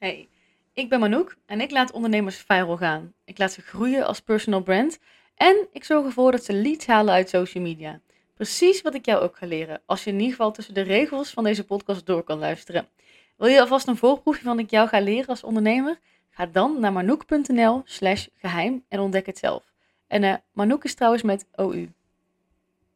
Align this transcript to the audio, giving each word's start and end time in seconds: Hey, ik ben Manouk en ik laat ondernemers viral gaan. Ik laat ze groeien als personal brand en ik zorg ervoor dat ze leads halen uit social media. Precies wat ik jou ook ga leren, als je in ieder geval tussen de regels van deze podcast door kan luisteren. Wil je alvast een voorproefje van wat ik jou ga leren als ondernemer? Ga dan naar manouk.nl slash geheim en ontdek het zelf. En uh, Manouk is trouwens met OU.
Hey, 0.00 0.28
ik 0.72 0.88
ben 0.88 1.00
Manouk 1.00 1.36
en 1.46 1.60
ik 1.60 1.70
laat 1.70 1.92
ondernemers 1.92 2.36
viral 2.36 2.76
gaan. 2.76 3.12
Ik 3.24 3.38
laat 3.38 3.52
ze 3.52 3.60
groeien 3.60 4.06
als 4.06 4.20
personal 4.20 4.62
brand 4.62 4.98
en 5.34 5.68
ik 5.72 5.84
zorg 5.84 6.06
ervoor 6.06 6.30
dat 6.30 6.44
ze 6.44 6.52
leads 6.52 6.86
halen 6.86 7.14
uit 7.14 7.28
social 7.28 7.62
media. 7.62 8.00
Precies 8.34 8.82
wat 8.82 8.94
ik 8.94 9.04
jou 9.04 9.22
ook 9.22 9.36
ga 9.36 9.46
leren, 9.46 9.80
als 9.86 10.04
je 10.04 10.10
in 10.10 10.16
ieder 10.16 10.30
geval 10.30 10.52
tussen 10.52 10.74
de 10.74 10.80
regels 10.80 11.30
van 11.30 11.44
deze 11.44 11.64
podcast 11.64 12.06
door 12.06 12.22
kan 12.22 12.38
luisteren. 12.38 12.88
Wil 13.36 13.48
je 13.48 13.60
alvast 13.60 13.86
een 13.86 13.96
voorproefje 13.96 14.42
van 14.42 14.56
wat 14.56 14.64
ik 14.64 14.70
jou 14.70 14.88
ga 14.88 15.00
leren 15.00 15.28
als 15.28 15.44
ondernemer? 15.44 15.98
Ga 16.30 16.46
dan 16.46 16.80
naar 16.80 16.92
manouk.nl 16.92 17.82
slash 17.84 18.26
geheim 18.36 18.84
en 18.88 19.00
ontdek 19.00 19.26
het 19.26 19.38
zelf. 19.38 19.64
En 20.06 20.22
uh, 20.22 20.34
Manouk 20.52 20.84
is 20.84 20.94
trouwens 20.94 21.22
met 21.22 21.46
OU. 21.54 21.88